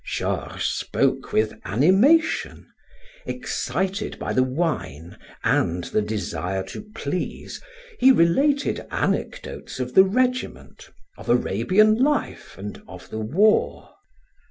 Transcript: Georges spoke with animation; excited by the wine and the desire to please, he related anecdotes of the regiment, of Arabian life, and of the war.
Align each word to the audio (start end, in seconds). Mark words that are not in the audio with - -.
Georges 0.03 0.63
spoke 0.67 1.31
with 1.31 1.53
animation; 1.63 2.65
excited 3.27 4.17
by 4.17 4.33
the 4.33 4.41
wine 4.41 5.15
and 5.43 5.83
the 5.83 6.01
desire 6.01 6.63
to 6.63 6.81
please, 6.95 7.61
he 7.99 8.11
related 8.11 8.87
anecdotes 8.89 9.79
of 9.79 9.93
the 9.93 10.03
regiment, 10.03 10.89
of 11.19 11.29
Arabian 11.29 12.01
life, 12.03 12.57
and 12.57 12.81
of 12.87 13.11
the 13.11 13.19
war. 13.19 13.91